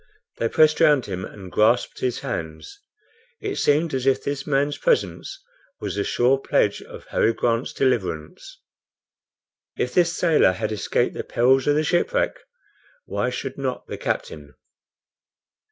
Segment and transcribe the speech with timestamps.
[0.39, 2.79] They pressed round him and grasped his hands.
[3.39, 5.39] It seemed as if this man's presence
[5.79, 8.61] was the sure pledge of Harry Grant's deliverance.
[9.77, 12.39] If this sailor had escaped the perils of the shipwreck,
[13.05, 14.55] why should not the captain?